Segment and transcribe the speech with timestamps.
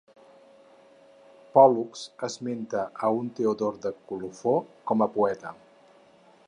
[1.57, 4.57] Pòl·lux esmenta a un Teodor de Colofó
[4.93, 5.55] com a poeta.